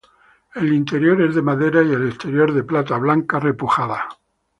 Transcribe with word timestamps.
El 0.55 0.73
interior 0.73 1.21
es 1.21 1.35
de 1.35 1.43
madera 1.43 1.83
y 1.83 1.91
el 1.91 2.07
exterior 2.09 2.51
de 2.55 2.63
plata 2.63 2.97
blanca 2.97 3.39
repujada. 3.39 4.09